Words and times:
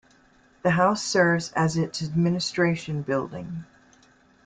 The 0.63 0.71
house 0.71 1.03
serves 1.03 1.51
as 1.51 1.77
its 1.77 2.01
administration 2.01 3.03
building. 3.03 3.65